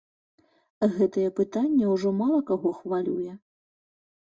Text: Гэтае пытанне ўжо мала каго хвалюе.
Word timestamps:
Гэтае 0.95 1.25
пытанне 1.41 1.85
ўжо 1.93 2.15
мала 2.23 2.41
каго 2.51 2.69
хвалюе. 2.81 3.31